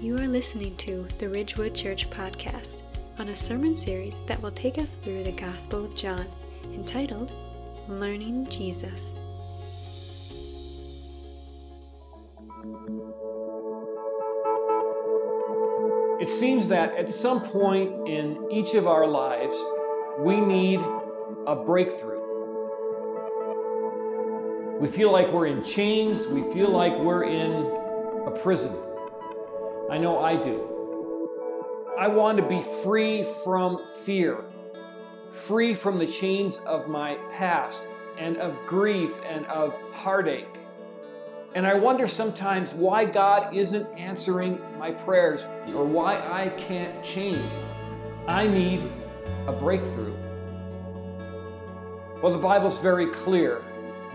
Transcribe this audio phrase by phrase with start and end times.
[0.00, 2.82] You are listening to the Ridgewood Church Podcast
[3.18, 6.24] on a sermon series that will take us through the Gospel of John,
[6.72, 7.32] entitled
[7.88, 9.12] Learning Jesus.
[16.20, 19.56] It seems that at some point in each of our lives,
[20.20, 20.78] we need
[21.44, 22.20] a breakthrough.
[24.78, 27.52] We feel like we're in chains, we feel like we're in
[28.28, 28.76] a prison.
[29.90, 30.68] I know I do.
[31.98, 34.44] I want to be free from fear,
[35.30, 37.86] free from the chains of my past
[38.18, 40.58] and of grief and of heartache.
[41.54, 47.50] And I wonder sometimes why God isn't answering my prayers or why I can't change.
[48.26, 48.92] I need
[49.46, 50.14] a breakthrough.
[52.22, 53.64] Well, the Bible's very clear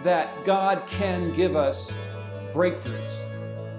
[0.03, 1.91] that God can give us
[2.53, 3.13] breakthroughs.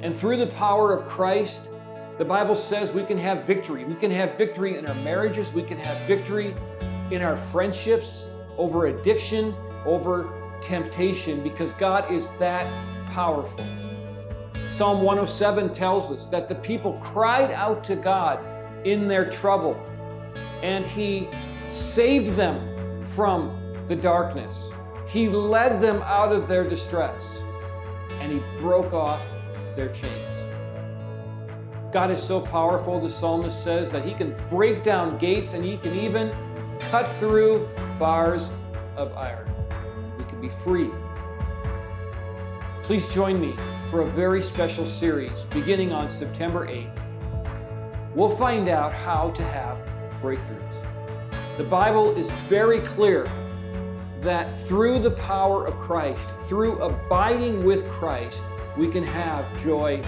[0.02, 1.68] And through the power of Christ,
[2.18, 3.84] the Bible says we can have victory.
[3.84, 6.54] We can have victory in our marriages, we can have victory
[7.10, 10.30] in our friendships, over addiction, over
[10.62, 12.66] temptation, because God is that
[13.10, 13.66] powerful.
[14.68, 18.44] Psalm 107 tells us that the people cried out to God
[18.86, 19.74] in their trouble,
[20.62, 21.28] and He
[21.68, 24.72] saved them from the darkness.
[25.06, 27.42] He led them out of their distress
[28.20, 29.22] and He broke off
[29.76, 30.38] their chains.
[31.94, 35.76] God is so powerful, the psalmist says, that He can break down gates and He
[35.76, 36.34] can even
[36.90, 37.68] cut through
[38.00, 38.50] bars
[38.96, 39.48] of iron.
[40.18, 40.90] We can be free.
[42.82, 43.54] Please join me
[43.92, 46.90] for a very special series beginning on September 8th.
[48.12, 49.78] We'll find out how to have
[50.20, 51.56] breakthroughs.
[51.58, 53.30] The Bible is very clear
[54.20, 58.42] that through the power of Christ, through abiding with Christ,
[58.76, 60.02] we can have joy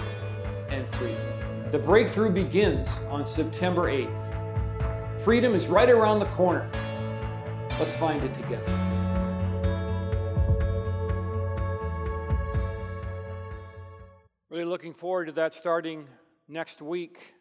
[0.67, 1.26] and freedom.
[1.69, 5.19] The breakthrough begins on September 8th.
[5.19, 6.69] Freedom is right around the corner.
[7.77, 8.63] Let's find it together.
[14.49, 16.07] Really looking forward to that starting
[16.47, 17.33] next week.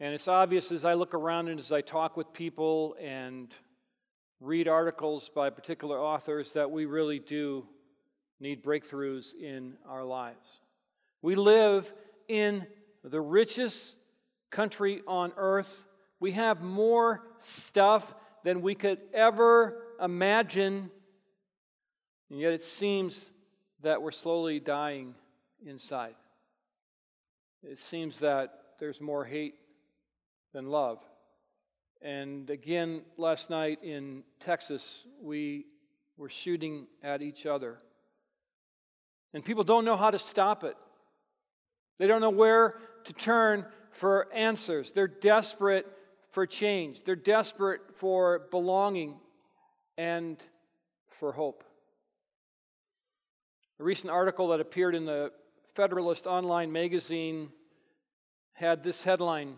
[0.00, 3.54] And it's obvious as I look around and as I talk with people and
[4.40, 7.64] read articles by particular authors that we really do
[8.40, 10.58] need breakthroughs in our lives.
[11.22, 11.94] We live
[12.26, 12.66] in
[13.04, 13.96] the richest
[14.50, 15.86] country on earth.
[16.18, 20.90] We have more stuff than we could ever imagine.
[22.30, 23.30] And yet it seems
[23.82, 25.14] that we're slowly dying
[25.64, 26.14] inside.
[27.62, 29.54] It seems that there's more hate
[30.52, 30.98] than love.
[32.02, 35.66] And again, last night in Texas, we
[36.16, 37.78] were shooting at each other.
[39.34, 40.76] And people don't know how to stop it.
[41.98, 44.92] They don't know where to turn for answers.
[44.92, 45.86] They're desperate
[46.30, 49.16] for change, they're desperate for belonging
[49.98, 50.42] and
[51.08, 51.64] for hope.
[53.80, 55.32] A recent article that appeared in the
[55.74, 57.48] Federalist Online magazine
[58.52, 59.56] had this headline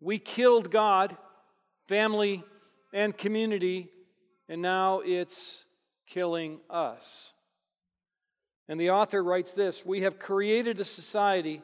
[0.00, 1.16] We killed God
[1.88, 2.42] family,
[2.92, 3.88] and community,
[4.48, 5.64] and now it's
[6.06, 7.32] killing us.
[8.68, 11.62] And the author writes this We have created a society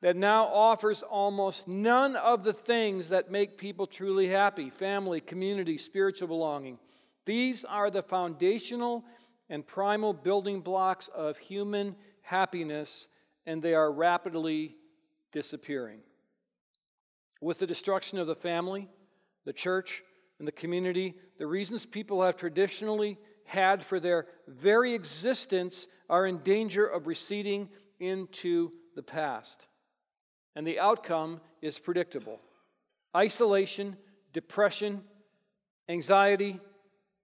[0.00, 5.76] that now offers almost none of the things that make people truly happy family, community,
[5.76, 6.78] spiritual belonging.
[7.24, 9.04] These are the foundational
[9.50, 13.08] and primal building blocks of human happiness,
[13.46, 14.76] and they are rapidly
[15.32, 16.00] disappearing.
[17.40, 18.88] With the destruction of the family,
[19.44, 20.02] the church,
[20.38, 26.38] and the community, the reasons people have traditionally had for their very existence are in
[26.38, 29.66] danger of receding into the past.
[30.58, 32.40] And the outcome is predictable
[33.16, 33.96] isolation,
[34.32, 35.04] depression,
[35.88, 36.58] anxiety,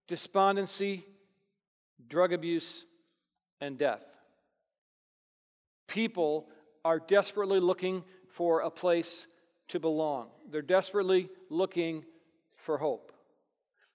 [0.06, 1.04] despondency,
[2.06, 2.86] drug abuse,
[3.60, 4.04] and death.
[5.88, 6.46] People
[6.84, 9.26] are desperately looking for a place
[9.66, 10.28] to belong.
[10.48, 12.04] They're desperately looking
[12.56, 13.10] for hope.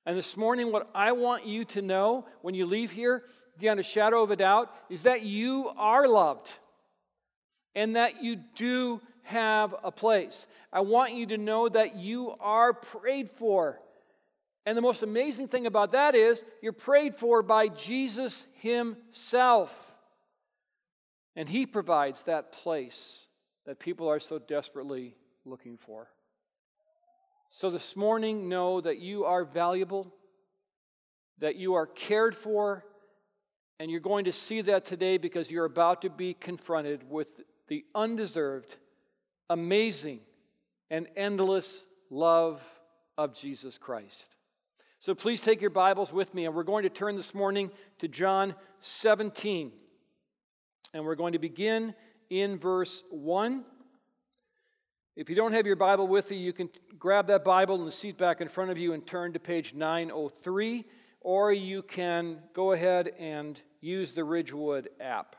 [0.06, 3.24] And this morning, what I want you to know when you leave here,
[3.58, 6.52] beyond a shadow of a doubt, is that you are loved
[7.74, 9.00] and that you do
[9.30, 10.48] have a place.
[10.74, 13.80] I want you to know that you are prayed for.
[14.66, 19.96] And the most amazing thing about that is you're prayed for by Jesus Himself.
[21.36, 23.28] And He provides that place
[23.68, 25.16] that people are so desperately
[25.46, 26.08] looking for.
[27.52, 30.12] So this morning, know that you are valuable,
[31.38, 32.84] that you are cared for,
[33.80, 37.30] and you're going to see that today because you're about to be confronted with
[37.68, 38.78] the undeserved
[39.50, 40.20] amazing,
[40.90, 42.62] and endless love
[43.18, 44.36] of Jesus Christ.
[45.00, 48.08] So please take your Bibles with me, and we're going to turn this morning to
[48.08, 49.72] John 17.
[50.94, 51.94] And we're going to begin
[52.30, 53.64] in verse 1.
[55.16, 57.92] If you don't have your Bible with you, you can grab that Bible in the
[57.92, 60.86] seat back in front of you and turn to page 903,
[61.22, 65.36] or you can go ahead and use the Ridgewood app.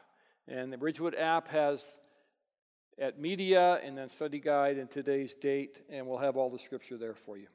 [0.47, 1.85] And the Ridgewood app has
[3.01, 6.99] at media and then study guide and today's date, and we'll have all the scripture
[6.99, 7.47] there for you.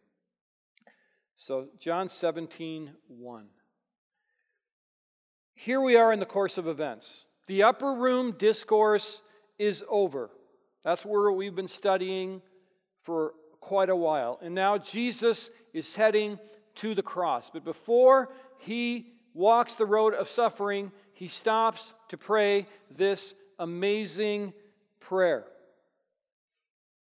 [1.37, 3.45] So, John 17, 1.
[5.53, 7.27] Here we are in the course of events.
[7.47, 9.21] The upper room discourse
[9.59, 10.31] is over.
[10.83, 12.41] That's where we've been studying
[13.03, 14.39] for quite a while.
[14.41, 16.39] And now Jesus is heading
[16.75, 17.49] to the cross.
[17.49, 22.65] But before he walks the road of suffering, he stops to pray
[22.95, 24.53] this amazing
[25.07, 25.45] prayer.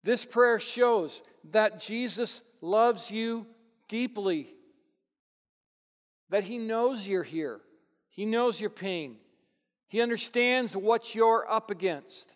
[0.03, 1.21] This prayer shows
[1.51, 3.45] that Jesus loves you
[3.87, 4.49] deeply,
[6.29, 7.61] that he knows you're here,
[8.09, 9.17] he knows your pain,
[9.87, 12.33] he understands what you're up against,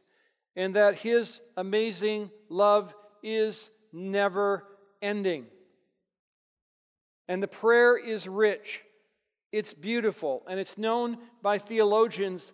[0.56, 4.64] and that his amazing love is never
[5.02, 5.46] ending.
[7.28, 8.84] And the prayer is rich,
[9.52, 12.54] it's beautiful, and it's known by theologians,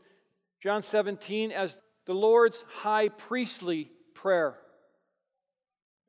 [0.61, 4.55] John 17, as the Lord's high priestly prayer.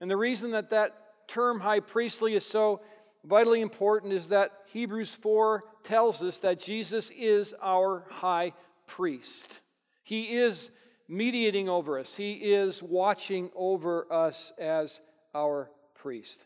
[0.01, 0.95] And the reason that that
[1.29, 2.81] term high priestly is so
[3.25, 8.53] vitally important is that Hebrews 4 tells us that Jesus is our high
[8.87, 9.61] priest.
[10.03, 10.71] He is
[11.09, 15.01] mediating over us, He is watching over us as
[15.35, 16.45] our priest.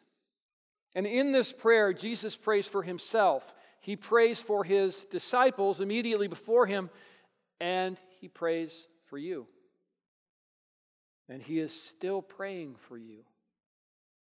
[0.94, 3.54] And in this prayer, Jesus prays for Himself.
[3.80, 6.90] He prays for His disciples immediately before Him,
[7.60, 9.46] and He prays for you.
[11.28, 13.24] And He is still praying for you.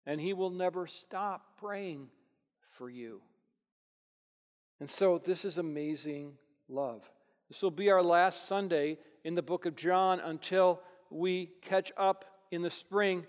[0.07, 2.09] And He will never stop praying
[2.61, 3.21] for you.
[4.81, 6.35] And so, this is amazing
[6.69, 7.09] love.
[7.49, 10.81] This will be our last Sunday in the book of John until
[11.11, 13.25] we catch up in the spring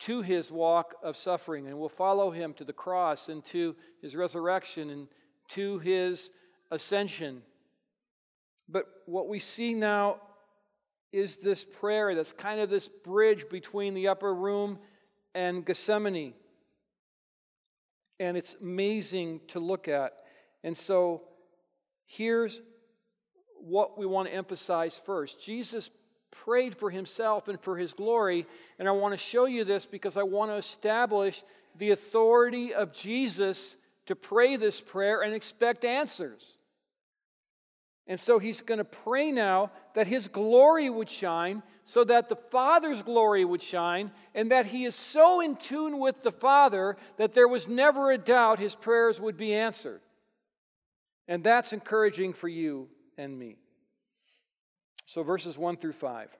[0.00, 1.66] to his walk of suffering.
[1.66, 5.08] And we'll follow him to the cross and to his resurrection and
[5.48, 6.30] to his
[6.70, 7.42] ascension.
[8.68, 10.20] But what we see now
[11.12, 14.78] is this prayer that's kind of this bridge between the upper room
[15.34, 16.34] and Gethsemane.
[18.18, 20.12] And it's amazing to look at.
[20.62, 21.22] And so
[22.06, 22.60] here's
[23.60, 25.90] what we want to emphasize first Jesus
[26.30, 28.46] prayed for himself and for his glory.
[28.78, 31.42] And I want to show you this because I want to establish
[31.76, 36.58] the authority of Jesus to pray this prayer and expect answers.
[38.10, 42.34] And so he's going to pray now that his glory would shine, so that the
[42.34, 47.34] Father's glory would shine, and that he is so in tune with the Father that
[47.34, 50.00] there was never a doubt his prayers would be answered.
[51.28, 53.58] And that's encouraging for you and me.
[55.06, 56.36] So, verses 1 through 5.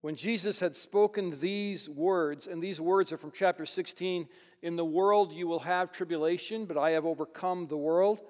[0.00, 4.26] When Jesus had spoken these words, and these words are from chapter 16
[4.62, 8.22] In the world you will have tribulation, but I have overcome the world.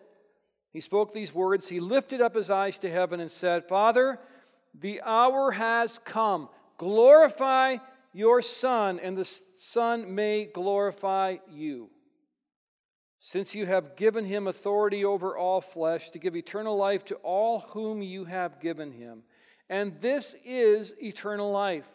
[0.75, 1.69] He spoke these words.
[1.69, 4.19] He lifted up his eyes to heaven and said, Father,
[4.79, 6.49] the hour has come.
[6.79, 7.76] Glorify
[8.13, 9.25] your Son, and the
[9.56, 11.91] Son may glorify you.
[13.20, 17.60] Since you have given him authority over all flesh to give eternal life to all
[17.60, 19.22] whom you have given him.
[19.70, 21.87] And this is eternal life,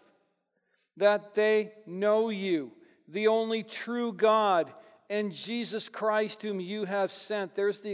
[0.95, 2.71] that they know you,
[3.09, 4.71] the only true God,
[5.09, 7.55] and Jesus Christ, whom you have sent.
[7.55, 7.91] There's the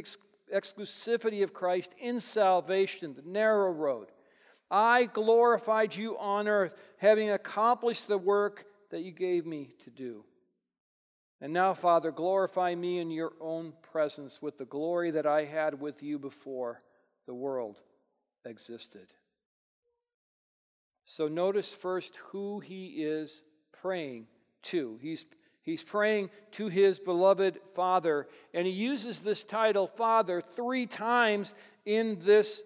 [0.53, 4.07] exclusivity of Christ in salvation, the narrow road.
[4.69, 10.23] I glorified you on earth, having accomplished the work that you gave me to do.
[11.41, 15.79] And now, Father, glorify me in your own presence with the glory that I had
[15.79, 16.81] with you before
[17.25, 17.77] the world
[18.45, 19.07] existed.
[21.03, 24.27] So, notice first who he is praying
[24.63, 24.97] to.
[25.01, 25.25] He's
[25.65, 31.55] He's praying to his beloved Father, and he uses this title, Father, three times
[31.85, 32.61] in this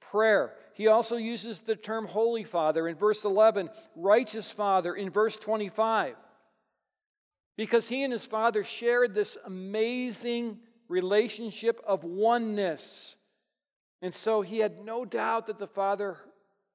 [0.00, 0.54] prayer.
[0.74, 6.14] He also uses the term Holy Father in verse 11, Righteous Father in verse 25,
[7.56, 10.58] because he and his Father shared this amazing
[10.88, 13.16] relationship of oneness.
[14.00, 16.18] And so he had no doubt that the Father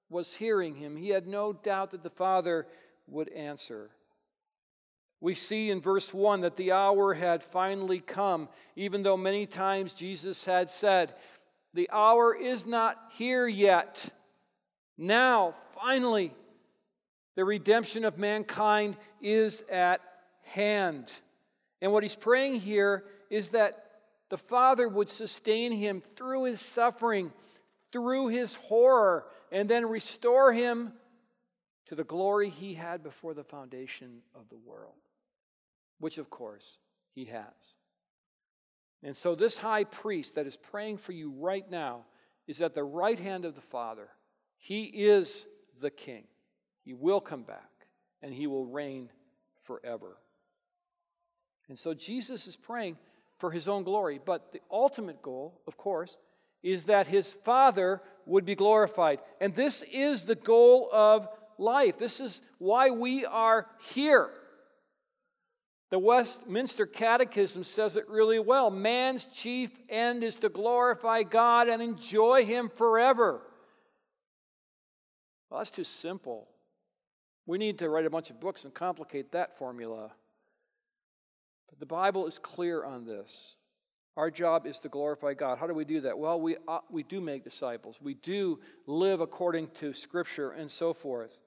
[0.09, 2.67] was hearing him, he had no doubt that the Father
[3.07, 3.91] would answer.
[5.21, 9.93] We see in verse 1 that the hour had finally come, even though many times
[9.93, 11.13] Jesus had said,
[11.73, 14.09] The hour is not here yet.
[14.97, 16.33] Now, finally,
[17.35, 20.01] The redemption of mankind is at
[20.41, 21.09] hand.
[21.81, 23.85] And what he's praying here is that
[24.29, 27.31] the Father would sustain him through his suffering,
[27.93, 30.91] through his horror, and then restore him
[31.87, 34.93] to the glory he had before the foundation of the world,
[35.99, 36.79] which, of course,
[37.13, 37.75] he has.
[39.03, 42.05] And so, this high priest that is praying for you right now
[42.47, 44.09] is at the right hand of the Father.
[44.57, 45.45] He is
[45.79, 46.25] the King.
[46.83, 47.69] He will come back
[48.21, 49.09] and he will reign
[49.63, 50.17] forever.
[51.69, 52.97] And so, Jesus is praying
[53.37, 54.19] for his own glory.
[54.23, 56.17] But the ultimate goal, of course,
[56.61, 59.19] is that his Father would be glorified.
[59.39, 61.27] And this is the goal of
[61.57, 61.97] life.
[61.97, 64.29] This is why we are here.
[65.89, 68.69] The Westminster Catechism says it really well.
[68.69, 73.41] Man's chief end is to glorify God and enjoy Him forever.
[75.49, 76.47] Well, that's too simple.
[77.47, 80.11] We need to write a bunch of books and complicate that formula.
[81.69, 83.55] But the Bible is clear on this.
[84.15, 85.57] Our job is to glorify God.
[85.57, 86.19] How do we do that?
[86.19, 90.93] Well, we, uh, we do make disciples, we do live according to Scripture and so
[90.93, 91.41] forth.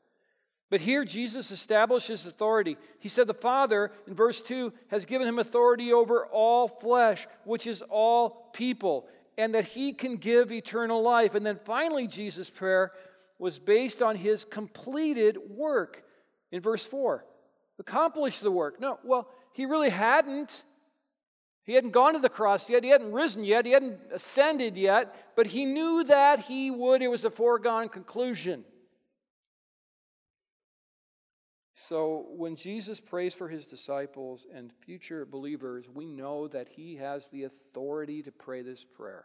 [0.73, 2.79] But here Jesus establishes authority.
[2.99, 7.67] He said, The Father, in verse 2, has given him authority over all flesh, which
[7.67, 11.35] is all people, and that he can give eternal life.
[11.35, 12.93] And then finally, Jesus' prayer
[13.38, 16.05] was based on his completed work
[16.50, 17.23] in verse 4.
[17.79, 18.81] Accomplish the work.
[18.81, 20.64] No, well, he really hadn't.
[21.64, 22.83] He hadn't gone to the cross yet.
[22.83, 23.67] He hadn't risen yet.
[23.67, 25.35] He hadn't ascended yet.
[25.37, 27.02] But he knew that he would.
[27.02, 28.64] It was a foregone conclusion.
[31.89, 37.27] So when Jesus prays for his disciples and future believers, we know that he has
[37.27, 39.25] the authority to pray this prayer.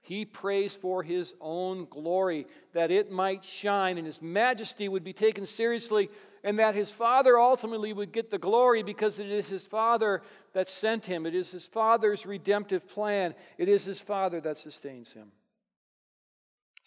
[0.00, 5.12] He prays for his own glory, that it might shine and his majesty would be
[5.12, 6.08] taken seriously,
[6.42, 10.22] and that his Father ultimately would get the glory because it is his Father
[10.54, 11.26] that sent him.
[11.26, 13.34] It is his Father's redemptive plan.
[13.58, 15.30] It is his Father that sustains him.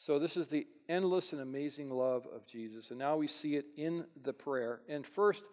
[0.04, 2.90] So, this is the endless and amazing love of Jesus.
[2.90, 4.82] And now we see it in the prayer.
[4.90, 5.46] And first,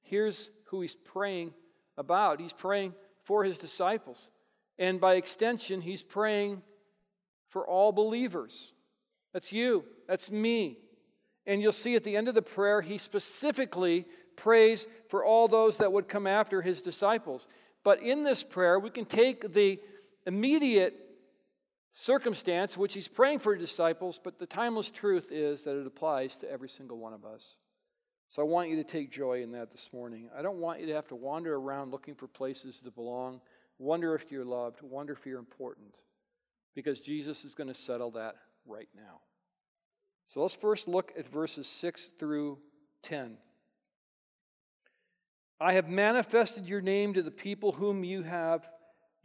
[0.00, 1.52] here's who he's praying
[1.98, 2.94] about he's praying
[3.24, 4.30] for his disciples.
[4.78, 6.62] And by extension, he's praying
[7.50, 8.72] for all believers.
[9.34, 10.78] That's you, that's me.
[11.44, 14.06] And you'll see at the end of the prayer, he specifically
[14.36, 17.46] prays for all those that would come after his disciples.
[17.84, 19.78] But in this prayer, we can take the
[20.26, 21.01] immediate
[21.92, 26.50] circumstance which he's praying for disciples, but the timeless truth is that it applies to
[26.50, 27.56] every single one of us.
[28.28, 30.30] So I want you to take joy in that this morning.
[30.36, 33.40] I don't want you to have to wander around looking for places to belong,
[33.78, 35.94] wonder if you're loved, wonder if you're important
[36.74, 39.20] because Jesus is going to settle that right now.
[40.28, 42.58] So let's first look at verses 6 through
[43.02, 43.36] 10.
[45.60, 48.66] I have manifested your name to the people whom you have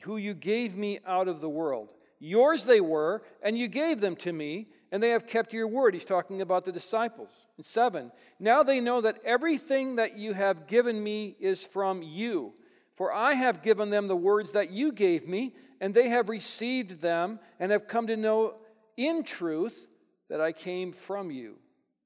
[0.01, 1.89] who you gave me out of the world.
[2.19, 5.93] Yours they were, and you gave them to me, and they have kept your word.
[5.93, 7.29] He's talking about the disciples.
[7.57, 12.53] In 7, now they know that everything that you have given me is from you.
[12.93, 17.01] For I have given them the words that you gave me, and they have received
[17.01, 18.55] them and have come to know
[18.95, 19.87] in truth
[20.29, 21.57] that I came from you,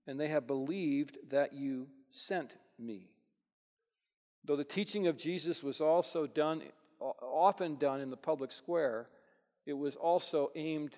[0.05, 3.07] and they have believed that you sent me.
[4.43, 6.63] Though the teaching of Jesus was also done,
[6.99, 9.07] often done in the public square,
[9.65, 10.95] it was also aimed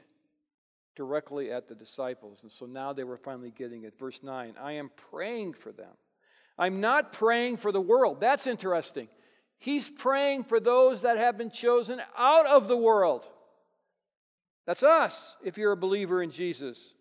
[0.96, 2.44] directly at the disciples.
[2.44, 3.98] And so now they were finally getting it.
[3.98, 5.92] Verse 9 I am praying for them.
[6.58, 8.20] I'm not praying for the world.
[8.20, 9.08] That's interesting.
[9.58, 13.28] He's praying for those that have been chosen out of the world.
[14.66, 16.94] That's us, if you're a believer in Jesus.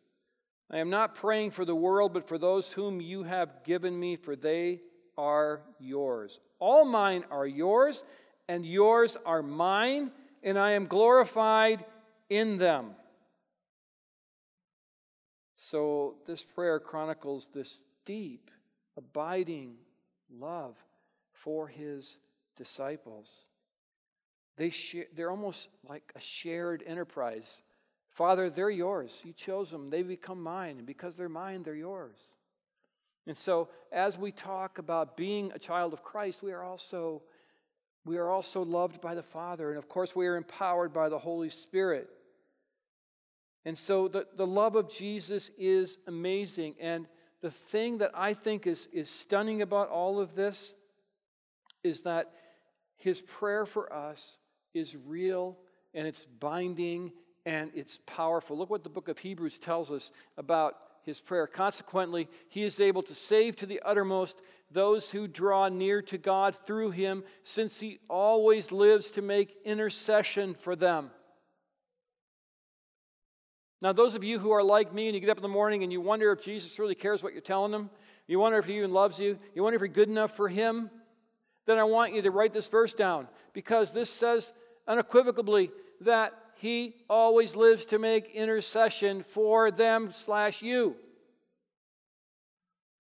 [0.70, 4.16] I am not praying for the world, but for those whom you have given me,
[4.16, 4.80] for they
[5.18, 6.40] are yours.
[6.58, 8.04] All mine are yours,
[8.48, 10.10] and yours are mine,
[10.42, 11.84] and I am glorified
[12.28, 12.92] in them.
[15.56, 18.50] So, this prayer chronicles this deep,
[18.96, 19.76] abiding
[20.30, 20.76] love
[21.32, 22.18] for his
[22.56, 23.30] disciples.
[24.56, 27.62] They share, they're almost like a shared enterprise.
[28.10, 29.20] Father, they're yours.
[29.24, 29.88] You chose them.
[29.88, 30.78] They become mine.
[30.78, 32.18] And because they're mine, they're yours.
[33.26, 37.22] And so, as we talk about being a child of Christ, we are also,
[38.04, 39.68] we are also loved by the Father.
[39.70, 42.08] And of course, we are empowered by the Holy Spirit.
[43.64, 46.74] And so, the, the love of Jesus is amazing.
[46.80, 47.06] And
[47.42, 50.74] the thing that I think is, is stunning about all of this
[51.84, 52.32] is that
[52.96, 54.36] his prayer for us
[54.74, 55.58] is real
[55.94, 57.12] and it's binding
[57.44, 58.56] and it's powerful.
[58.56, 61.46] Look what the book of Hebrews tells us about his prayer.
[61.46, 64.40] Consequently, he is able to save to the uttermost
[64.70, 70.54] those who draw near to God through him, since he always lives to make intercession
[70.54, 71.10] for them.
[73.80, 75.82] Now, those of you who are like me and you get up in the morning
[75.82, 77.90] and you wonder if Jesus really cares what you're telling him,
[78.28, 80.88] you wonder if he even loves you, you wonder if you're good enough for him,
[81.66, 84.52] then I want you to write this verse down because this says
[84.86, 90.96] unequivocally that he always lives to make intercession for them slash you.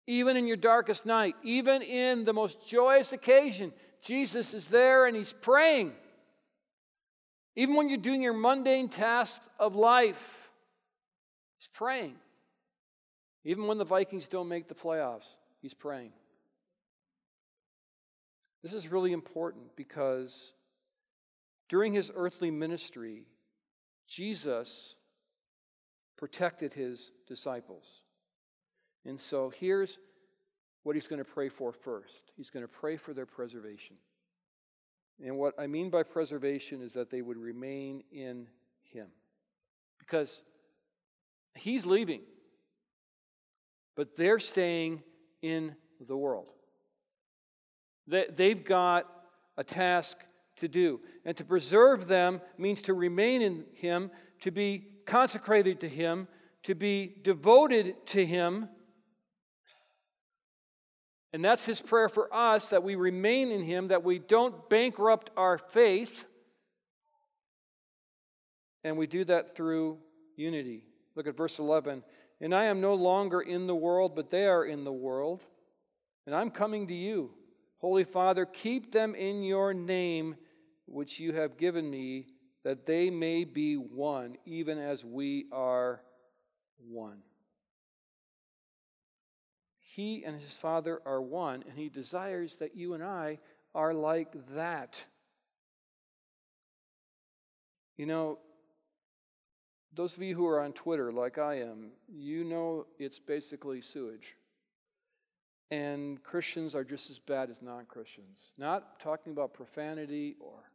[0.08, 3.72] Even in your darkest night, even in the most joyous occasion,
[4.02, 5.94] Jesus is there and he's praying.
[7.56, 10.50] Even when you're doing your mundane tasks of life,
[11.58, 12.16] he's praying.
[13.46, 15.28] Even when the Vikings don't make the playoffs,
[15.62, 16.12] he's praying.
[18.64, 20.54] This is really important because
[21.74, 23.26] during his earthly ministry,
[24.08, 24.94] Jesus
[26.16, 28.04] protected his disciples.
[29.06, 29.98] And so here's
[30.84, 33.96] what he's going to pray for first he's going to pray for their preservation.
[35.20, 38.50] And what I mean by preservation is that they would remain in
[38.84, 39.08] him.
[39.98, 40.44] Because
[41.56, 42.22] he's leaving,
[43.96, 45.02] but they're staying
[45.42, 46.52] in the world.
[48.06, 49.10] They've got
[49.58, 50.20] a task
[50.64, 51.02] to do.
[51.26, 54.10] And to preserve them means to remain in Him,
[54.42, 56.28] to be consecrated to Him,
[56.64, 58.70] to be devoted to Him.
[61.34, 65.30] And that's His prayer for us that we remain in Him, that we don't bankrupt
[65.38, 66.26] our faith.
[68.84, 70.00] And we do that through
[70.36, 70.84] unity.
[71.16, 72.04] Look at verse 11.
[72.42, 75.42] And I am no longer in the world, but they are in the world.
[76.26, 77.32] And I'm coming to you.
[77.80, 80.36] Holy Father, keep them in your name,
[80.86, 82.28] which you have given me,
[82.64, 86.02] that they may be one, even as we are
[86.78, 87.20] one.
[89.80, 93.40] He and his Father are one, and he desires that you and I
[93.76, 95.04] are like that.
[97.98, 98.40] You know,
[99.94, 104.36] those of you who are on Twitter, like I am, you know it's basically sewage
[105.74, 108.52] and Christians are just as bad as non Christians.
[108.58, 110.70] Not talking about profanity or,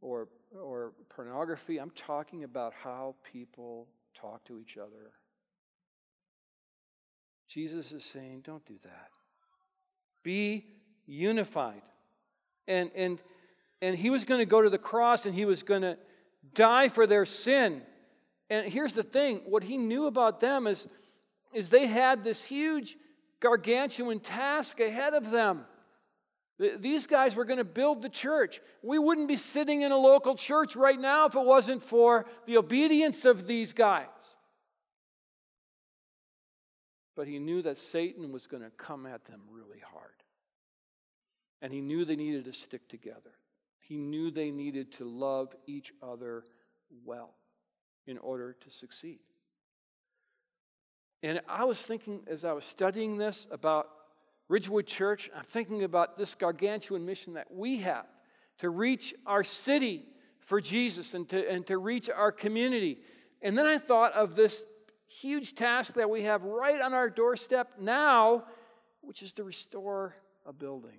[0.00, 0.28] or,
[0.60, 5.12] or pornography, I'm talking about how people talk to each other.
[7.48, 9.08] Jesus is saying, don't do that.
[10.22, 10.66] Be
[11.06, 11.82] unified.
[12.66, 13.20] And, and,
[13.82, 15.98] and he was going to go to the cross and he was going to
[16.54, 17.82] die for their sin.
[18.50, 20.88] And here's the thing what he knew about them is,
[21.52, 22.96] is they had this huge
[23.40, 25.66] gargantuan task ahead of them.
[26.58, 28.60] These guys were going to build the church.
[28.82, 32.58] We wouldn't be sitting in a local church right now if it wasn't for the
[32.58, 34.06] obedience of these guys.
[37.16, 40.10] But he knew that Satan was going to come at them really hard.
[41.60, 43.32] And he knew they needed to stick together.
[43.80, 46.44] He knew they needed to love each other
[47.04, 47.34] well
[48.06, 49.20] in order to succeed.
[51.22, 53.88] And I was thinking as I was studying this about
[54.48, 58.06] Ridgewood Church, I'm thinking about this gargantuan mission that we have
[58.58, 60.04] to reach our city
[60.40, 62.98] for Jesus and to, and to reach our community.
[63.42, 64.64] And then I thought of this
[65.06, 68.44] huge task that we have right on our doorstep now,
[69.00, 70.14] which is to restore
[70.46, 70.98] a building.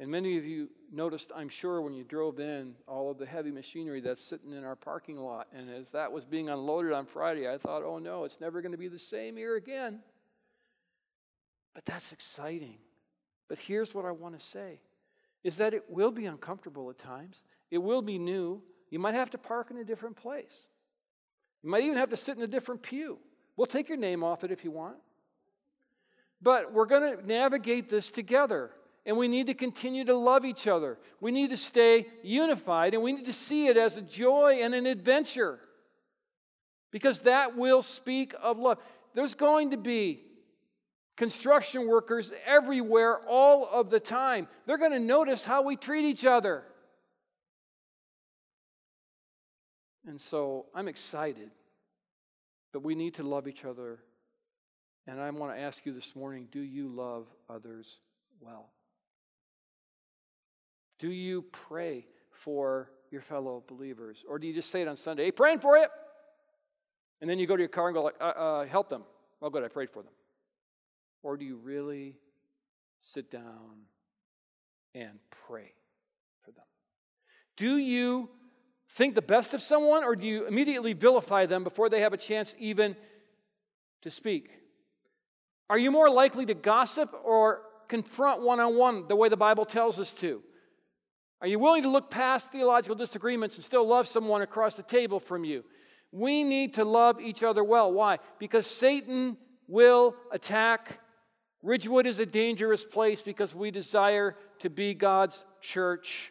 [0.00, 3.52] And many of you noticed, I'm sure, when you drove in, all of the heavy
[3.52, 5.46] machinery that's sitting in our parking lot.
[5.54, 8.72] And as that was being unloaded on Friday, I thought, oh no, it's never going
[8.72, 10.00] to be the same here again.
[11.74, 12.78] But that's exciting.
[13.48, 14.80] But here's what I want to say
[15.42, 17.42] is that it will be uncomfortable at times.
[17.70, 18.62] It will be new.
[18.90, 20.68] You might have to park in a different place.
[21.62, 23.18] You might even have to sit in a different pew.
[23.56, 24.96] We'll take your name off it if you want.
[26.40, 28.70] But we're going to navigate this together
[29.06, 30.98] and we need to continue to love each other.
[31.20, 34.74] We need to stay unified, and we need to see it as a joy and
[34.74, 35.60] an adventure
[36.90, 38.78] because that will speak of love.
[39.14, 40.22] There's going to be
[41.16, 44.48] construction workers everywhere all of the time.
[44.66, 46.64] They're going to notice how we treat each other.
[50.06, 51.50] And so I'm excited,
[52.72, 54.00] that we need to love each other.
[55.06, 58.00] And I want to ask you this morning do you love others
[58.40, 58.70] well?
[60.98, 64.24] Do you pray for your fellow believers?
[64.28, 65.86] Or do you just say it on Sunday, hey, praying for you?
[67.20, 69.04] And then you go to your car and go, like, uh, uh, help them.
[69.40, 70.12] Oh, good, I prayed for them.
[71.24, 72.14] Or do you really
[73.00, 73.86] sit down
[74.94, 75.72] and pray
[76.42, 76.64] for them?
[77.56, 78.28] Do you
[78.90, 82.18] think the best of someone, or do you immediately vilify them before they have a
[82.18, 82.94] chance even
[84.02, 84.50] to speak?
[85.70, 89.64] Are you more likely to gossip or confront one on one the way the Bible
[89.64, 90.42] tells us to?
[91.40, 95.18] Are you willing to look past theological disagreements and still love someone across the table
[95.18, 95.64] from you?
[96.12, 97.90] We need to love each other well.
[97.90, 98.18] Why?
[98.38, 101.00] Because Satan will attack.
[101.64, 106.30] Ridgewood is a dangerous place because we desire to be God's church.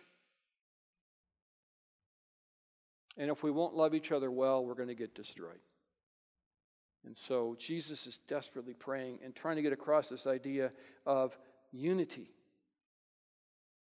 [3.17, 5.59] And if we won't love each other well, we're going to get destroyed.
[7.03, 10.71] And so Jesus is desperately praying and trying to get across this idea
[11.03, 11.35] of
[11.71, 12.29] unity.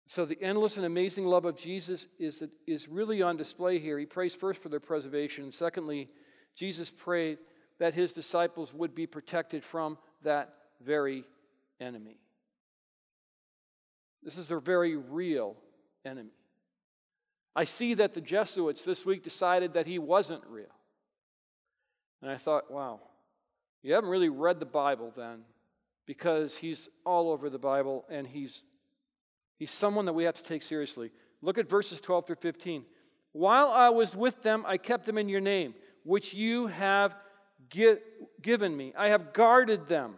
[0.07, 3.99] So the endless and amazing love of Jesus is, is really on display here.
[3.99, 5.43] He prays first for their preservation.
[5.43, 6.09] And Secondly,
[6.55, 7.39] Jesus prayed
[7.79, 11.23] that his disciples would be protected from that very
[11.79, 12.17] enemy.
[14.23, 15.55] This is their very real
[16.05, 16.31] enemy.
[17.55, 20.65] I see that the Jesuits this week decided that he wasn't real.
[22.21, 22.99] And I thought, wow,
[23.83, 25.41] you haven't really read the Bible then,
[26.05, 28.63] because he's all over the Bible and he's,
[29.57, 31.11] he's someone that we have to take seriously.
[31.41, 32.85] Look at verses 12 through 15.
[33.33, 37.15] While I was with them, I kept them in your name, which you have
[37.69, 38.93] given me.
[38.97, 40.15] I have guarded them.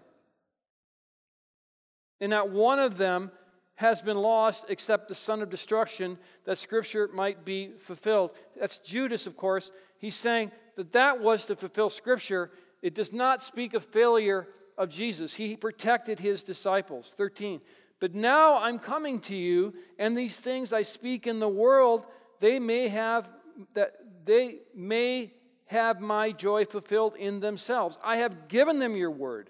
[2.22, 3.32] And not one of them
[3.76, 8.32] has been lost except the son of destruction, that scripture might be fulfilled.
[8.58, 9.72] That's Judas, of course.
[9.98, 12.52] He's saying that that was to fulfill scripture.
[12.82, 14.48] It does not speak of failure
[14.78, 15.34] of Jesus.
[15.34, 17.14] He protected his disciples.
[17.18, 17.60] 13.
[18.00, 22.06] But now I'm coming to you, and these things I speak in the world,
[22.40, 23.30] they may have
[23.74, 23.94] that
[24.26, 25.32] they may
[25.68, 27.98] have my joy fulfilled in themselves.
[28.04, 29.50] I have given them your word,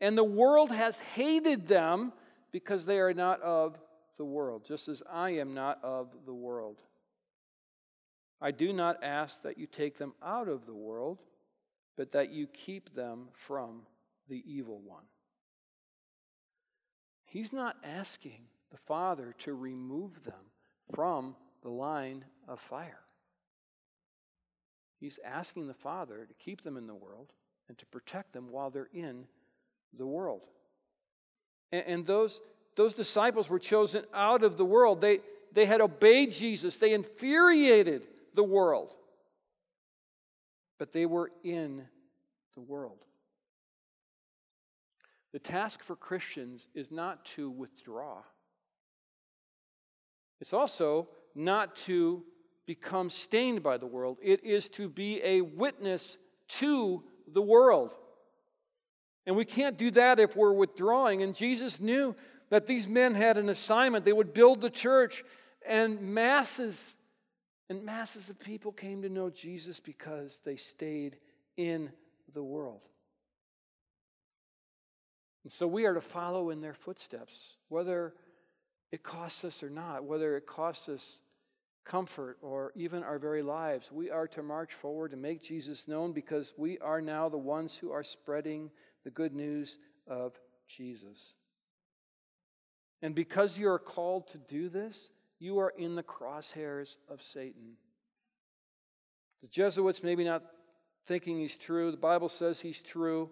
[0.00, 2.12] and the world has hated them
[2.52, 3.78] because they are not of
[4.16, 6.80] the world, just as I am not of the world.
[8.40, 11.18] I do not ask that you take them out of the world,
[11.96, 13.82] but that you keep them from
[14.28, 15.04] the evil one.
[17.24, 20.52] He's not asking the Father to remove them
[20.94, 23.00] from the line of fire.
[25.00, 27.32] He's asking the Father to keep them in the world
[27.68, 29.26] and to protect them while they're in
[29.96, 30.42] the world.
[31.72, 32.40] And, and those,
[32.76, 35.00] those disciples were chosen out of the world.
[35.00, 35.20] They,
[35.52, 38.92] they had obeyed Jesus, they infuriated the world,
[40.78, 41.84] but they were in
[42.54, 42.98] the world.
[45.32, 48.22] The task for Christians is not to withdraw.
[50.40, 52.22] It's also not to
[52.66, 54.18] become stained by the world.
[54.22, 57.94] It is to be a witness to the world.
[59.28, 61.22] And we can't do that if we're withdrawing.
[61.22, 62.16] And Jesus knew
[62.48, 64.06] that these men had an assignment.
[64.06, 65.22] They would build the church,
[65.68, 66.96] and masses
[67.68, 71.18] and masses of people came to know Jesus because they stayed
[71.58, 71.90] in
[72.32, 72.80] the world.
[75.44, 78.14] And so we are to follow in their footsteps, whether
[78.90, 81.20] it costs us or not, whether it costs us
[81.84, 83.92] comfort or even our very lives.
[83.92, 87.76] We are to march forward and make Jesus known because we are now the ones
[87.76, 88.70] who are spreading
[89.08, 91.34] the good news of Jesus.
[93.00, 97.78] And because you are called to do this, you are in the crosshairs of Satan.
[99.40, 100.42] The Jesuits maybe not
[101.06, 101.90] thinking he's true.
[101.90, 103.30] The Bible says he's true.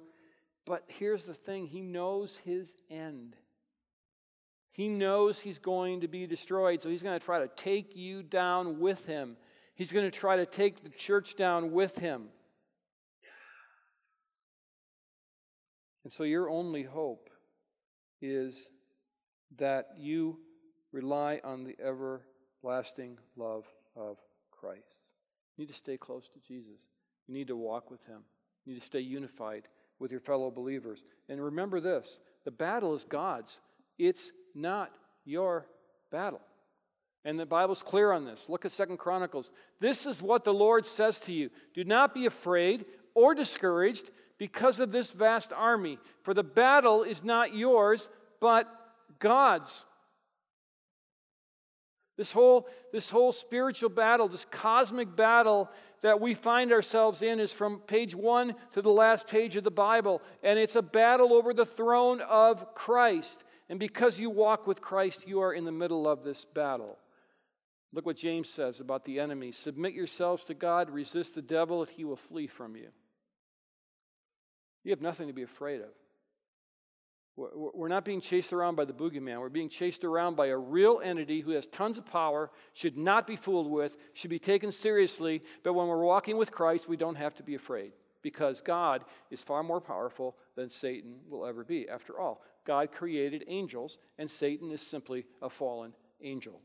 [0.65, 3.37] But here's the thing he knows his end.
[4.73, 8.23] He knows he's going to be destroyed, so he's going to try to take you
[8.23, 9.37] down with him.
[9.75, 12.29] He's going to try to take the church down with him.
[16.07, 17.31] And so your only hope
[18.23, 18.71] is
[19.59, 20.39] that you
[20.93, 23.65] rely on the everlasting love
[23.97, 24.17] of
[24.53, 25.01] Christ.
[25.57, 26.87] You need to stay close to Jesus.
[27.27, 28.21] You need to walk with him.
[28.65, 29.67] You need to stay unified
[29.99, 31.03] with your fellow believers.
[31.29, 33.61] And remember this the battle is God's,
[33.99, 34.93] it's not
[35.25, 35.67] your
[36.13, 36.41] battle.
[37.25, 38.49] And the Bible's clear on this.
[38.49, 39.51] Look at Second Chronicles.
[39.81, 44.81] This is what the Lord says to you Do not be afraid or discouraged because
[44.81, 48.09] of this vast army, for the battle is not yours,
[48.41, 48.69] but
[49.19, 49.85] God's.
[52.17, 55.71] This whole, this whole spiritual battle, this cosmic battle
[56.03, 59.71] that we find ourselves in, is from page one to the last page of the
[59.71, 60.23] Bible.
[60.43, 63.45] And it's a battle over the throne of Christ.
[63.69, 66.99] And because you walk with Christ, you are in the middle of this battle.
[67.93, 71.91] Look what James says about the enemy Submit yourselves to God, resist the devil, and
[71.91, 72.89] he will flee from you.
[74.87, 75.89] You have nothing to be afraid of.
[77.37, 79.41] We're not being chased around by the boogeyman.
[79.41, 83.27] We're being chased around by a real entity who has tons of power, should not
[83.27, 85.43] be fooled with, should be taken seriously.
[85.65, 89.43] But when we're walking with Christ, we don't have to be afraid because God is
[89.43, 91.89] far more powerful than Satan will ever be.
[91.89, 96.61] After all, God created angels, and Satan is simply a fallen angel.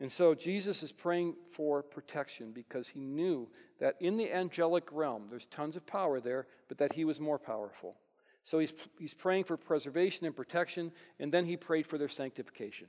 [0.00, 5.26] And so Jesus is praying for protection because he knew that in the angelic realm,
[5.28, 7.96] there's tons of power there, but that he was more powerful.
[8.42, 12.88] So he's, he's praying for preservation and protection, and then he prayed for their sanctification.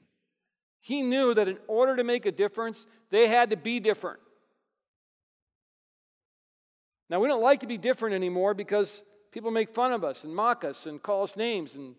[0.80, 4.20] He knew that in order to make a difference, they had to be different.
[7.10, 10.34] Now, we don't like to be different anymore because people make fun of us and
[10.34, 11.76] mock us and call us names.
[11.76, 11.94] And,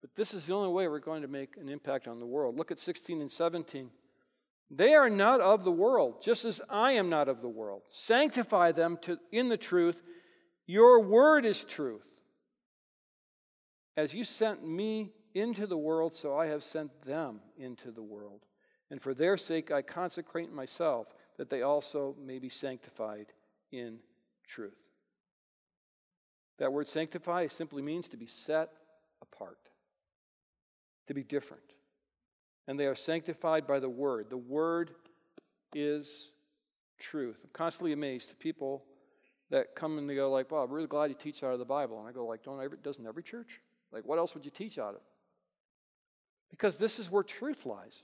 [0.00, 2.56] but this is the only way we're going to make an impact on the world.
[2.56, 3.90] Look at 16 and 17.
[4.70, 7.82] They are not of the world, just as I am not of the world.
[7.88, 10.02] Sanctify them to, in the truth.
[10.66, 12.06] Your word is truth.
[13.96, 18.42] As you sent me into the world, so I have sent them into the world.
[18.90, 23.26] And for their sake I consecrate myself, that they also may be sanctified
[23.70, 23.98] in
[24.46, 24.78] truth.
[26.58, 28.70] That word sanctify simply means to be set
[29.22, 29.58] apart,
[31.06, 31.65] to be different
[32.66, 34.30] and they are sanctified by the word.
[34.30, 34.92] The word
[35.74, 36.32] is
[36.98, 37.38] truth.
[37.42, 38.84] I'm constantly amazed to people
[39.50, 41.64] that come and they go like, "Well, I'm really glad you teach out of the
[41.64, 43.60] Bible." And I go like, "Don't every, doesn't every church?
[43.92, 45.00] Like, what else would you teach out of?"
[46.50, 48.02] Because this is where truth lies.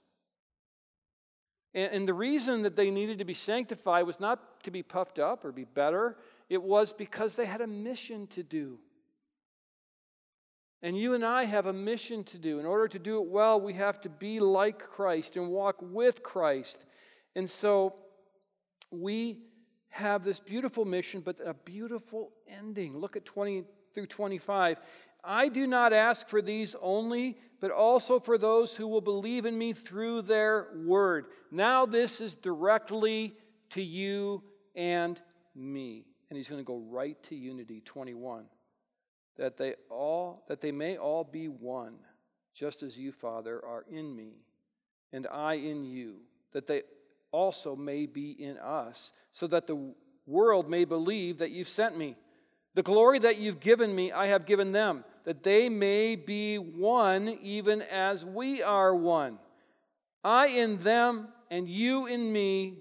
[1.75, 5.19] And, and the reason that they needed to be sanctified was not to be puffed
[5.19, 6.19] up or be better.
[6.49, 8.79] It was because they had a mission to do.
[10.83, 12.59] And you and I have a mission to do.
[12.59, 16.23] In order to do it well, we have to be like Christ and walk with
[16.23, 16.85] Christ.
[17.37, 17.95] And so
[18.91, 19.39] we
[19.91, 22.97] have this beautiful mission, but a beautiful ending.
[22.97, 23.65] Look at 20
[23.95, 24.81] through 25.
[25.23, 29.57] I do not ask for these only, but also for those who will believe in
[29.57, 31.27] me through their word.
[31.53, 33.35] Now, this is directly
[33.71, 34.43] to you
[34.75, 35.21] and
[35.55, 36.07] me.
[36.29, 38.47] And he's going to go right to unity 21
[39.37, 41.95] that they all that they may all be one
[42.55, 44.33] just as you father are in me
[45.13, 46.17] and i in you
[46.53, 46.83] that they
[47.33, 49.95] also may be in us so that the
[50.27, 52.15] world may believe that you've sent me.
[52.75, 57.29] The glory that you've given me i have given them that they may be one
[57.43, 59.39] even as we are one.
[60.25, 62.79] I in them and you in me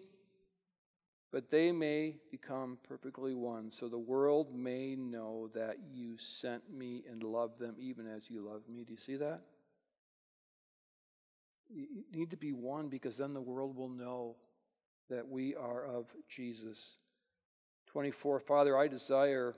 [1.31, 7.03] but they may become perfectly one, so the world may know that you sent me
[7.09, 8.83] and loved them even as you loved me.
[8.83, 9.41] Do you see that?
[11.73, 14.35] You need to be one because then the world will know
[15.09, 16.97] that we are of Jesus.
[17.87, 19.55] 24 Father, I desire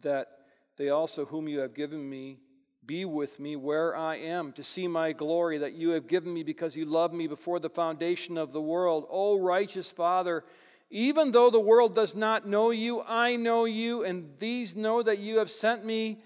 [0.00, 0.28] that
[0.76, 2.38] they also, whom you have given me,
[2.86, 6.42] be with me where I am to see my glory that you have given me
[6.42, 9.06] because you loved me before the foundation of the world.
[9.10, 10.44] O righteous Father,
[10.90, 15.18] even though the world does not know you, I know you, and these know that
[15.18, 16.22] you have sent me.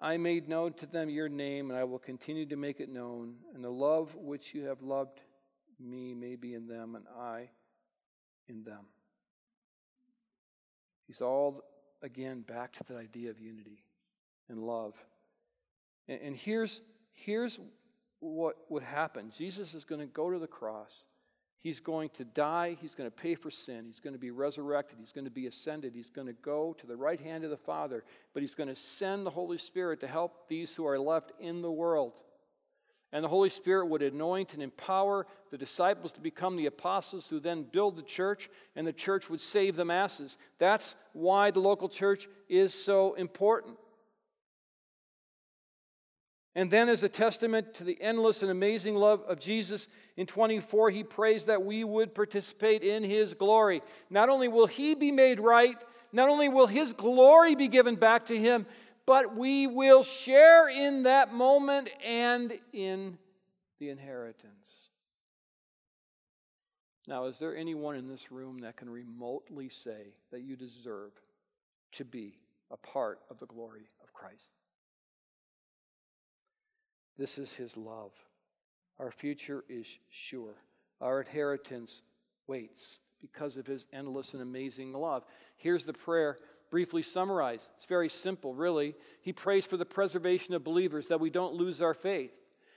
[0.00, 3.34] I made known to them your name, and I will continue to make it known.
[3.54, 5.20] And the love which you have loved
[5.80, 7.50] me may be in them, and I
[8.48, 8.86] in them.
[11.06, 11.62] He's all
[12.02, 13.82] again back to that idea of unity
[14.48, 14.94] and love.
[16.08, 16.80] And, and here's,
[17.12, 17.58] here's
[18.20, 21.04] what would happen Jesus is going to go to the cross.
[21.60, 22.76] He's going to die.
[22.80, 23.84] He's going to pay for sin.
[23.86, 24.98] He's going to be resurrected.
[25.00, 25.92] He's going to be ascended.
[25.92, 28.04] He's going to go to the right hand of the Father.
[28.32, 31.60] But he's going to send the Holy Spirit to help these who are left in
[31.60, 32.22] the world.
[33.12, 37.40] And the Holy Spirit would anoint and empower the disciples to become the apostles who
[37.40, 40.36] then build the church, and the church would save the masses.
[40.58, 43.78] That's why the local church is so important.
[46.58, 50.90] And then, as a testament to the endless and amazing love of Jesus, in 24,
[50.90, 53.80] he prays that we would participate in his glory.
[54.10, 55.76] Not only will he be made right,
[56.12, 58.66] not only will his glory be given back to him,
[59.06, 63.18] but we will share in that moment and in
[63.78, 64.90] the inheritance.
[67.06, 71.12] Now, is there anyone in this room that can remotely say that you deserve
[71.92, 72.36] to be
[72.72, 74.57] a part of the glory of Christ?
[77.18, 78.12] This is His love.
[78.98, 80.54] Our future is sure.
[81.00, 82.02] Our inheritance
[82.46, 85.24] waits because of His endless and amazing love.
[85.56, 86.38] Here's the prayer
[86.70, 87.68] briefly summarized.
[87.76, 88.94] It's very simple, really.
[89.22, 92.32] He prays for the preservation of believers that we don't lose our faith.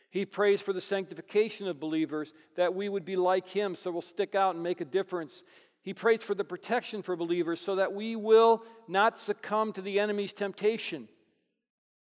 [0.10, 4.02] He prays for the sanctification of believers that we would be like Him so we'll
[4.02, 5.44] stick out and make a difference.
[5.84, 10.00] He prays for the protection for believers so that we will not succumb to the
[10.00, 11.08] enemy's temptation.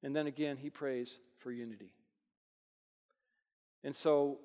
[0.04, 1.92] And then again, He prays for unity.
[3.84, 4.40] And so,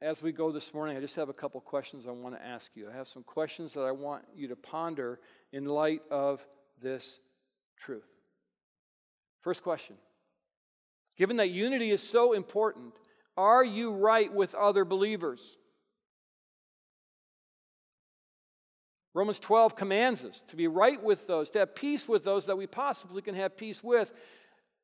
[0.00, 2.72] as we go this morning, I just have a couple questions I want to ask
[2.74, 2.88] you.
[2.88, 5.20] I have some questions that I want you to ponder
[5.52, 6.44] in light of
[6.80, 7.20] this
[7.78, 8.08] truth.
[9.42, 9.96] First question
[11.16, 12.94] Given that unity is so important,
[13.36, 15.58] are you right with other believers?
[19.14, 22.56] Romans 12 commands us to be right with those, to have peace with those that
[22.56, 24.10] we possibly can have peace with.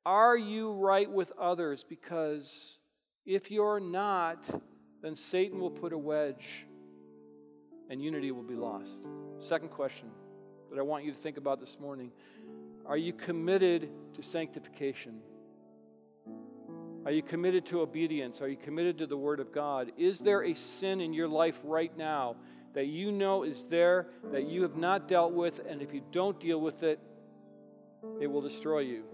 [0.04, 1.82] Are you right with others?
[1.82, 2.78] Because
[3.28, 4.42] if you're not,
[5.02, 6.64] then Satan will put a wedge
[7.90, 8.90] and unity will be lost.
[9.38, 10.08] Second question
[10.70, 12.10] that I want you to think about this morning
[12.86, 15.20] Are you committed to sanctification?
[17.04, 18.40] Are you committed to obedience?
[18.40, 19.92] Are you committed to the Word of God?
[19.98, 22.36] Is there a sin in your life right now
[22.72, 26.40] that you know is there that you have not dealt with, and if you don't
[26.40, 26.98] deal with it,
[28.22, 29.04] it will destroy you?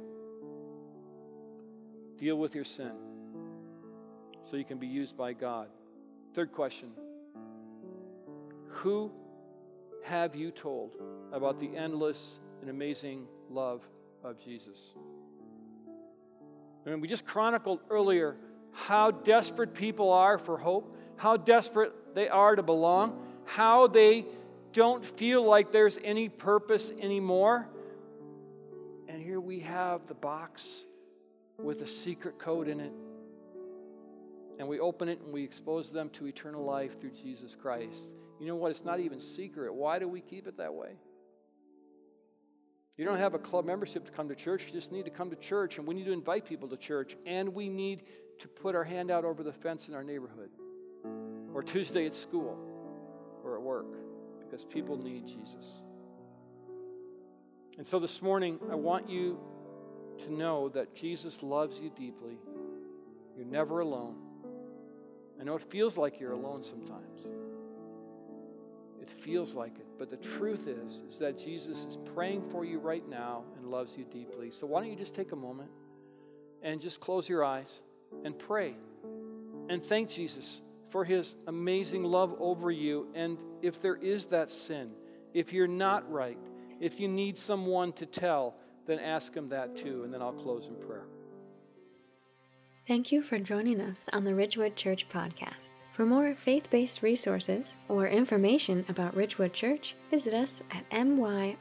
[2.17, 3.14] Deal with your sin
[4.45, 5.69] so you can be used by God.
[6.35, 6.91] Third question
[8.69, 9.11] Who
[10.05, 10.97] have you told
[11.33, 13.83] about the endless and amazing love
[14.23, 14.95] of Jesus?
[16.87, 18.37] I mean, we just chronicled earlier
[18.73, 24.27] how desperate people are for hope, how desperate they are to belong, how they
[24.73, 27.69] don't feel like there's any purpose anymore.
[29.09, 30.85] And here we have the box
[31.57, 32.93] with a secret code in it
[34.59, 38.13] and we open it and we expose them to eternal life through Jesus Christ.
[38.41, 38.71] You know what?
[38.71, 39.73] It's not even secret.
[39.75, 40.97] Why do we keep it that way?
[42.97, 44.65] You don't have a club membership to come to church.
[44.67, 47.17] You just need to come to church, and we need to invite people to church,
[47.27, 48.05] and we need
[48.39, 50.51] to put our hand out over the fence in our neighborhood,
[51.53, 52.57] or Tuesday at school,
[53.43, 53.87] or at work,
[54.39, 55.83] because people need Jesus.
[57.77, 59.41] And so this morning, I want you
[60.25, 62.39] to know that Jesus loves you deeply.
[63.37, 64.17] You're never alone.
[65.41, 67.27] I know it feels like you're alone sometimes.
[69.01, 69.87] It feels like it.
[69.99, 73.99] But the truth is, is that Jesus is praying for you right now and loves
[73.99, 74.51] you deeply.
[74.51, 75.71] So why don't you just take a moment
[76.63, 77.69] and just close your eyes
[78.25, 78.75] and pray
[79.69, 83.09] and thank Jesus for his amazing love over you.
[83.15, 84.93] And if there is that sin,
[85.33, 86.39] if you're not right,
[86.81, 88.55] if you need someone to tell,
[88.87, 90.05] then ask him that too.
[90.05, 91.07] And then I'll close in prayer.
[92.87, 95.71] Thank you for joining us on the Ridgewood Church podcast.
[95.95, 101.55] For more faith based resources or information about Ridgewood Church, visit us at myrwc.org.